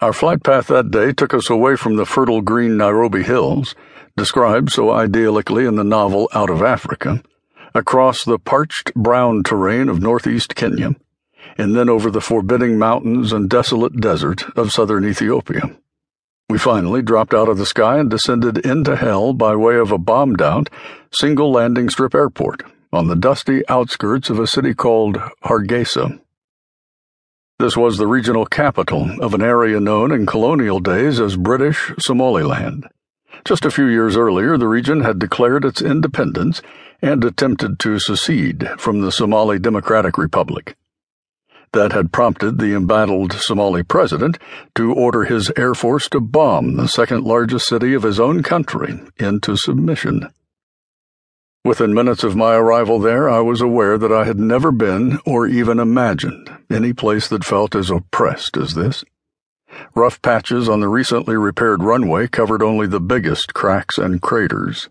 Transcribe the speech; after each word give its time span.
Our 0.00 0.12
flight 0.12 0.44
path 0.44 0.68
that 0.68 0.92
day 0.92 1.12
took 1.12 1.34
us 1.34 1.50
away 1.50 1.74
from 1.74 1.96
the 1.96 2.06
fertile 2.06 2.40
green 2.40 2.76
Nairobi 2.76 3.24
hills, 3.24 3.74
described 4.16 4.70
so 4.70 4.90
idyllically 4.90 5.66
in 5.66 5.74
the 5.74 5.82
novel 5.82 6.28
Out 6.32 6.50
of 6.50 6.62
Africa, 6.62 7.20
across 7.74 8.24
the 8.24 8.38
parched 8.38 8.94
brown 8.94 9.42
terrain 9.42 9.88
of 9.88 10.00
northeast 10.00 10.54
Kenya, 10.54 10.94
and 11.56 11.74
then 11.74 11.88
over 11.88 12.12
the 12.12 12.20
forbidding 12.20 12.78
mountains 12.78 13.32
and 13.32 13.50
desolate 13.50 14.00
desert 14.00 14.44
of 14.56 14.70
southern 14.70 15.04
Ethiopia. 15.04 15.76
We 16.48 16.58
finally 16.58 17.02
dropped 17.02 17.34
out 17.34 17.48
of 17.48 17.58
the 17.58 17.66
sky 17.66 17.98
and 17.98 18.08
descended 18.08 18.58
into 18.58 18.94
hell 18.94 19.32
by 19.32 19.56
way 19.56 19.78
of 19.78 19.90
a 19.90 19.98
bombed 19.98 20.40
out, 20.40 20.70
single 21.12 21.50
landing 21.50 21.90
strip 21.90 22.14
airport 22.14 22.62
on 22.92 23.08
the 23.08 23.16
dusty 23.16 23.68
outskirts 23.68 24.30
of 24.30 24.38
a 24.38 24.46
city 24.46 24.74
called 24.74 25.16
Hargeisa. 25.44 26.20
This 27.58 27.76
was 27.76 27.98
the 27.98 28.06
regional 28.06 28.46
capital 28.46 29.10
of 29.20 29.34
an 29.34 29.42
area 29.42 29.80
known 29.80 30.12
in 30.12 30.26
colonial 30.26 30.78
days 30.78 31.18
as 31.18 31.36
British 31.36 31.92
Somaliland. 31.98 32.86
Just 33.44 33.64
a 33.64 33.70
few 33.72 33.86
years 33.86 34.16
earlier, 34.16 34.56
the 34.56 34.68
region 34.68 35.00
had 35.00 35.18
declared 35.18 35.64
its 35.64 35.82
independence 35.82 36.62
and 37.02 37.24
attempted 37.24 37.80
to 37.80 37.98
secede 37.98 38.68
from 38.78 39.00
the 39.00 39.10
Somali 39.10 39.58
Democratic 39.58 40.16
Republic. 40.16 40.76
That 41.72 41.92
had 41.92 42.12
prompted 42.12 42.58
the 42.58 42.76
embattled 42.76 43.32
Somali 43.32 43.82
president 43.82 44.38
to 44.76 44.94
order 44.94 45.24
his 45.24 45.50
air 45.56 45.74
force 45.74 46.08
to 46.10 46.20
bomb 46.20 46.76
the 46.76 46.86
second 46.86 47.24
largest 47.24 47.66
city 47.66 47.92
of 47.92 48.04
his 48.04 48.20
own 48.20 48.44
country 48.44 49.00
into 49.16 49.56
submission. 49.56 50.28
Within 51.64 51.92
minutes 51.92 52.24
of 52.24 52.36
my 52.36 52.54
arrival 52.54 52.98
there, 52.98 53.28
I 53.28 53.40
was 53.40 53.60
aware 53.60 53.98
that 53.98 54.12
I 54.12 54.24
had 54.24 54.38
never 54.38 54.72
been, 54.72 55.18
or 55.26 55.46
even 55.46 55.78
imagined, 55.78 56.50
any 56.70 56.92
place 56.92 57.28
that 57.28 57.44
felt 57.44 57.74
as 57.74 57.90
oppressed 57.90 58.56
as 58.56 58.74
this. 58.74 59.04
Rough 59.94 60.22
patches 60.22 60.68
on 60.68 60.80
the 60.80 60.88
recently 60.88 61.36
repaired 61.36 61.82
runway 61.82 62.26
covered 62.26 62.62
only 62.62 62.86
the 62.86 63.00
biggest 63.00 63.54
cracks 63.54 63.98
and 63.98 64.22
craters. 64.22 64.88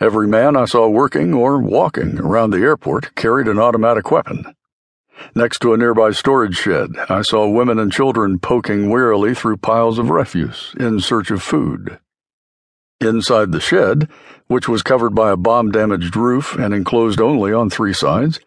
Every 0.00 0.28
man 0.28 0.56
I 0.56 0.66
saw 0.66 0.88
working 0.88 1.32
or 1.32 1.58
walking 1.58 2.18
around 2.18 2.50
the 2.50 2.58
airport 2.58 3.14
carried 3.14 3.48
an 3.48 3.58
automatic 3.58 4.10
weapon. 4.10 4.44
Next 5.34 5.60
to 5.60 5.72
a 5.72 5.78
nearby 5.78 6.10
storage 6.10 6.56
shed, 6.56 6.90
I 7.08 7.22
saw 7.22 7.48
women 7.48 7.78
and 7.78 7.92
children 7.92 8.38
poking 8.40 8.90
wearily 8.90 9.34
through 9.34 9.58
piles 9.58 9.98
of 9.98 10.10
refuse 10.10 10.74
in 10.78 11.00
search 11.00 11.30
of 11.30 11.42
food. 11.42 11.98
Inside 13.04 13.52
the 13.52 13.60
shed, 13.60 14.08
which 14.46 14.66
was 14.66 14.82
covered 14.82 15.14
by 15.14 15.30
a 15.30 15.36
bomb 15.36 15.70
damaged 15.70 16.16
roof 16.16 16.54
and 16.54 16.72
enclosed 16.72 17.20
only 17.20 17.52
on 17.52 17.68
three 17.68 17.92
sides, 17.92 18.40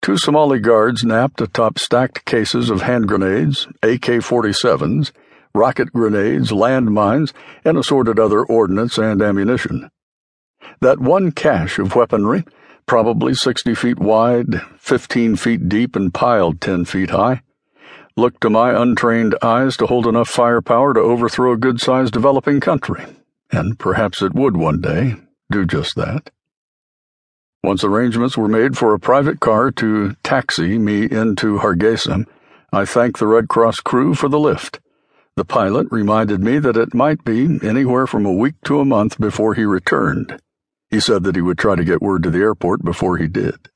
two 0.00 0.16
Somali 0.16 0.60
guards 0.60 1.02
napped 1.02 1.40
atop 1.40 1.80
stacked 1.80 2.24
cases 2.24 2.70
of 2.70 2.82
hand 2.82 3.08
grenades, 3.08 3.66
AK 3.82 4.22
47s, 4.22 5.10
rocket 5.52 5.92
grenades, 5.92 6.50
landmines, 6.52 7.32
and 7.64 7.76
assorted 7.76 8.20
other 8.20 8.44
ordnance 8.44 8.98
and 8.98 9.20
ammunition. 9.20 9.90
That 10.80 11.00
one 11.00 11.32
cache 11.32 11.80
of 11.80 11.96
weaponry, 11.96 12.44
probably 12.86 13.34
60 13.34 13.74
feet 13.74 13.98
wide, 13.98 14.62
15 14.78 15.34
feet 15.36 15.68
deep, 15.68 15.96
and 15.96 16.14
piled 16.14 16.60
10 16.60 16.84
feet 16.84 17.10
high, 17.10 17.42
looked 18.16 18.42
to 18.42 18.50
my 18.50 18.80
untrained 18.80 19.34
eyes 19.42 19.76
to 19.78 19.86
hold 19.86 20.06
enough 20.06 20.28
firepower 20.28 20.94
to 20.94 21.00
overthrow 21.00 21.52
a 21.52 21.56
good 21.56 21.80
sized 21.80 22.12
developing 22.12 22.60
country 22.60 23.04
and 23.54 23.78
perhaps 23.78 24.20
it 24.20 24.34
would 24.34 24.56
one 24.56 24.80
day 24.80 25.14
do 25.50 25.64
just 25.64 25.94
that. 25.96 26.30
Once 27.62 27.84
arrangements 27.84 28.36
were 28.36 28.48
made 28.48 28.76
for 28.76 28.92
a 28.92 29.00
private 29.00 29.40
car 29.40 29.70
to 29.70 30.14
taxi 30.22 30.78
me 30.78 31.04
into 31.04 31.58
Hargeisa, 31.58 32.26
I 32.72 32.84
thanked 32.84 33.20
the 33.20 33.26
Red 33.26 33.48
Cross 33.48 33.80
crew 33.80 34.14
for 34.14 34.28
the 34.28 34.38
lift. 34.38 34.80
The 35.36 35.44
pilot 35.44 35.86
reminded 35.90 36.42
me 36.42 36.58
that 36.58 36.76
it 36.76 36.94
might 36.94 37.24
be 37.24 37.58
anywhere 37.62 38.06
from 38.06 38.26
a 38.26 38.32
week 38.32 38.54
to 38.64 38.80
a 38.80 38.84
month 38.84 39.18
before 39.18 39.54
he 39.54 39.64
returned. 39.64 40.38
He 40.90 41.00
said 41.00 41.24
that 41.24 41.36
he 41.36 41.40
would 41.40 41.58
try 41.58 41.74
to 41.74 41.84
get 41.84 42.02
word 42.02 42.22
to 42.24 42.30
the 42.30 42.40
airport 42.40 42.84
before 42.84 43.16
he 43.16 43.28
did. 43.28 43.70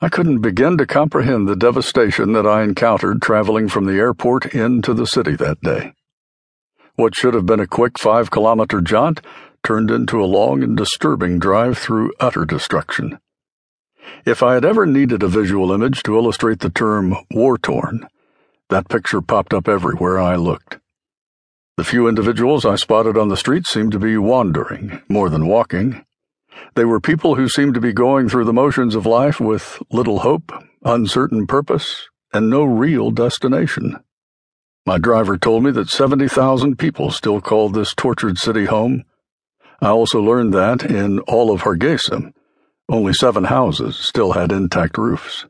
I 0.00 0.08
couldn't 0.08 0.40
begin 0.40 0.78
to 0.78 0.86
comprehend 0.86 1.46
the 1.46 1.56
devastation 1.56 2.32
that 2.32 2.46
I 2.46 2.62
encountered 2.62 3.22
traveling 3.22 3.68
from 3.68 3.84
the 3.84 3.98
airport 3.98 4.54
into 4.54 4.92
the 4.94 5.06
city 5.06 5.36
that 5.36 5.60
day. 5.60 5.92
What 7.00 7.14
should 7.14 7.32
have 7.32 7.46
been 7.46 7.60
a 7.60 7.66
quick 7.66 7.98
five 7.98 8.30
kilometer 8.30 8.82
jaunt 8.82 9.22
turned 9.64 9.90
into 9.90 10.22
a 10.22 10.28
long 10.28 10.62
and 10.62 10.76
disturbing 10.76 11.38
drive 11.38 11.78
through 11.78 12.12
utter 12.20 12.44
destruction. 12.44 13.18
If 14.26 14.42
I 14.42 14.52
had 14.52 14.66
ever 14.66 14.84
needed 14.84 15.22
a 15.22 15.28
visual 15.28 15.72
image 15.72 16.02
to 16.02 16.14
illustrate 16.14 16.58
the 16.58 16.68
term 16.68 17.16
war 17.30 17.56
torn, 17.56 18.06
that 18.68 18.90
picture 18.90 19.22
popped 19.22 19.54
up 19.54 19.66
everywhere 19.66 20.20
I 20.20 20.36
looked. 20.36 20.78
The 21.78 21.84
few 21.84 22.06
individuals 22.06 22.66
I 22.66 22.74
spotted 22.74 23.16
on 23.16 23.30
the 23.30 23.36
streets 23.38 23.70
seemed 23.70 23.92
to 23.92 23.98
be 23.98 24.18
wandering 24.18 25.00
more 25.08 25.30
than 25.30 25.46
walking. 25.46 26.04
They 26.74 26.84
were 26.84 27.00
people 27.00 27.36
who 27.36 27.48
seemed 27.48 27.72
to 27.76 27.80
be 27.80 27.94
going 27.94 28.28
through 28.28 28.44
the 28.44 28.52
motions 28.52 28.94
of 28.94 29.06
life 29.06 29.40
with 29.40 29.82
little 29.90 30.18
hope, 30.18 30.52
uncertain 30.84 31.46
purpose, 31.46 32.10
and 32.34 32.50
no 32.50 32.62
real 32.62 33.10
destination. 33.10 33.96
My 34.86 34.96
driver 34.96 35.36
told 35.36 35.62
me 35.62 35.70
that 35.72 35.90
70,000 35.90 36.78
people 36.78 37.10
still 37.10 37.40
called 37.42 37.74
this 37.74 37.94
tortured 37.94 38.38
city 38.38 38.64
home. 38.64 39.04
I 39.82 39.88
also 39.88 40.20
learned 40.20 40.54
that, 40.54 40.82
in 40.82 41.18
all 41.20 41.52
of 41.52 41.62
Hargeisa, 41.62 42.32
only 42.88 43.12
seven 43.12 43.44
houses 43.44 43.96
still 43.96 44.32
had 44.32 44.50
intact 44.50 44.96
roofs. 44.96 45.44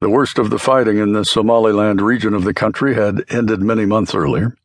The 0.00 0.08
worst 0.08 0.38
of 0.38 0.48
the 0.48 0.58
fighting 0.58 0.96
in 0.98 1.12
the 1.12 1.22
Somaliland 1.22 2.00
region 2.00 2.32
of 2.32 2.44
the 2.44 2.54
country 2.54 2.94
had 2.94 3.24
ended 3.28 3.60
many 3.60 3.84
months 3.84 4.14
earlier. 4.14 4.56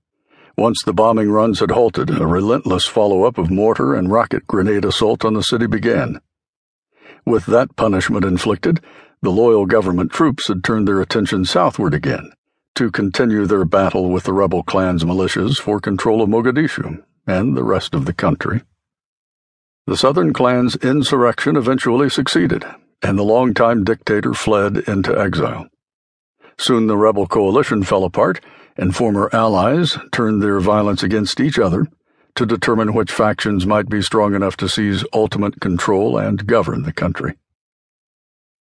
Once 0.57 0.81
the 0.83 0.93
bombing 0.93 1.29
runs 1.29 1.59
had 1.59 1.71
halted, 1.71 2.09
a 2.09 2.25
relentless 2.25 2.87
follow 2.87 3.25
up 3.25 3.37
of 3.37 3.51
mortar 3.51 3.93
and 3.93 4.09
rocket 4.09 4.47
grenade 4.47 4.85
assault 4.85 5.25
on 5.25 5.33
the 5.33 5.43
city 5.43 5.67
began. 5.67 6.21
With 7.25 7.45
that 7.47 7.75
punishment 7.75 8.23
inflicted, 8.23 8.79
the 9.21 9.31
loyal 9.31 9.65
government 9.65 10.13
troops 10.13 10.47
had 10.47 10.63
turned 10.63 10.87
their 10.87 11.01
attention 11.01 11.43
southward 11.43 11.93
again 11.93 12.31
to 12.77 12.91
continue 12.91 13.47
their 13.47 13.65
battle 13.65 14.11
with 14.11 14.25
the 14.25 14.33
rebel 14.33 14.61
clan's 14.61 15.03
militias 15.03 15.59
for 15.59 15.79
control 15.79 16.21
of 16.21 16.29
Mogadishu 16.29 17.03
and 17.25 17.57
the 17.57 17.63
rest 17.63 17.95
of 17.95 18.05
the 18.05 18.13
country. 18.13 18.61
The 19.87 19.97
Southern 19.97 20.31
clan's 20.31 20.75
insurrection 20.75 21.55
eventually 21.55 22.07
succeeded, 22.07 22.63
and 23.01 23.17
the 23.17 23.23
longtime 23.23 23.83
dictator 23.83 24.35
fled 24.35 24.77
into 24.87 25.19
exile. 25.19 25.67
Soon 26.59 26.85
the 26.85 26.97
rebel 26.97 27.25
coalition 27.25 27.81
fell 27.81 28.03
apart, 28.03 28.41
and 28.77 28.95
former 28.95 29.27
allies 29.33 29.97
turned 30.11 30.43
their 30.43 30.59
violence 30.59 31.01
against 31.01 31.39
each 31.39 31.57
other 31.57 31.87
to 32.35 32.45
determine 32.45 32.93
which 32.93 33.11
factions 33.11 33.65
might 33.65 33.89
be 33.89 34.03
strong 34.03 34.35
enough 34.35 34.55
to 34.57 34.69
seize 34.69 35.03
ultimate 35.13 35.59
control 35.59 36.15
and 36.15 36.45
govern 36.45 36.83
the 36.83 36.93
country. 36.93 37.33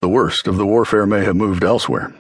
The 0.01 0.09
worst 0.09 0.49
of 0.49 0.57
the 0.57 0.65
warfare 0.65 1.05
may 1.05 1.23
have 1.25 1.37
moved 1.37 1.63
elsewhere, 1.63 2.15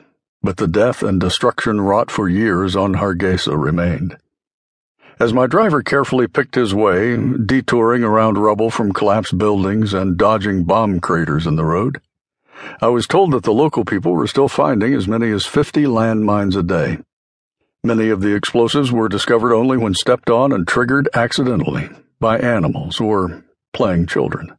but 0.47 0.59
the 0.59 0.69
death 0.69 1.03
and 1.03 1.21
destruction 1.21 1.81
wrought 1.81 2.09
for 2.09 2.29
years 2.29 2.77
on 2.77 2.95
Hargeisa 2.95 3.61
remained. 3.61 4.17
As 5.19 5.33
my 5.33 5.49
driver 5.49 5.83
carefully 5.83 6.29
picked 6.29 6.55
his 6.55 6.73
way, 6.73 7.17
detouring 7.17 8.05
around 8.05 8.39
rubble 8.39 8.71
from 8.71 8.93
collapsed 8.93 9.37
buildings 9.37 9.93
and 9.93 10.17
dodging 10.17 10.63
bomb 10.63 11.01
craters 11.01 11.49
in 11.49 11.57
the 11.57 11.65
road, 11.65 12.01
I 12.81 12.87
was 12.87 13.09
told 13.09 13.33
that 13.33 13.43
the 13.43 13.53
local 13.53 13.85
people 13.85 14.13
were 14.13 14.29
still 14.29 14.47
finding 14.47 14.95
as 14.95 15.09
many 15.09 15.33
as 15.33 15.47
50 15.47 15.83
landmines 15.85 16.57
a 16.57 16.63
day. 16.63 16.99
Many 17.83 18.09
of 18.11 18.21
the 18.21 18.37
explosives 18.37 18.93
were 18.93 19.09
discovered 19.09 19.53
only 19.53 19.77
when 19.77 19.95
stepped 19.95 20.31
on 20.31 20.53
and 20.53 20.67
triggered 20.67 21.09
accidentally 21.13 21.91
by 22.21 22.39
animals 22.39 23.01
or 23.01 23.43
playing 23.73 24.07
children. 24.07 24.57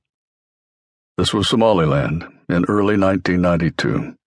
This 1.18 1.34
was 1.34 1.48
Somaliland 1.48 2.25
in 2.50 2.66
early 2.66 2.98
1992 2.98 4.18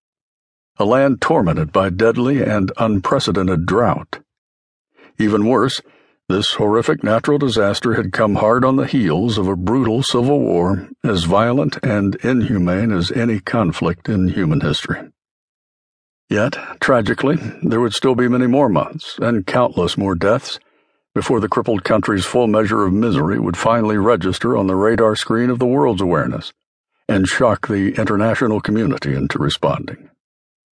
a 0.80 0.84
land 0.84 1.20
tormented 1.20 1.70
by 1.72 1.90
deadly 1.90 2.42
and 2.42 2.72
unprecedented 2.78 3.66
drought. 3.66 4.18
Even 5.18 5.44
worse, 5.44 5.82
this 6.26 6.54
horrific 6.54 7.04
natural 7.04 7.36
disaster 7.36 7.94
had 7.94 8.14
come 8.14 8.36
hard 8.36 8.64
on 8.64 8.76
the 8.76 8.86
heels 8.86 9.36
of 9.36 9.46
a 9.46 9.54
brutal 9.54 10.02
civil 10.02 10.40
war 10.40 10.88
as 11.04 11.24
violent 11.24 11.76
and 11.82 12.14
inhumane 12.24 12.92
as 12.92 13.12
any 13.12 13.40
conflict 13.40 14.08
in 14.08 14.28
human 14.28 14.62
history. 14.62 15.10
Yet, 16.30 16.56
tragically, 16.80 17.36
there 17.62 17.80
would 17.80 17.92
still 17.92 18.14
be 18.14 18.28
many 18.28 18.46
more 18.46 18.70
months 18.70 19.18
and 19.18 19.46
countless 19.46 19.98
more 19.98 20.14
deaths 20.14 20.58
before 21.14 21.40
the 21.40 21.48
crippled 21.48 21.84
country's 21.84 22.24
full 22.24 22.46
measure 22.46 22.86
of 22.86 22.94
misery 22.94 23.38
would 23.38 23.56
finally 23.58 23.98
register 23.98 24.56
on 24.56 24.66
the 24.66 24.76
radar 24.76 25.14
screen 25.14 25.50
of 25.50 25.58
the 25.58 25.66
world's 25.66 26.00
awareness 26.00 26.54
and 27.06 27.26
shock 27.26 27.68
the 27.68 27.94
international 27.96 28.62
community 28.62 29.12
into 29.12 29.36
responding. 29.36 30.09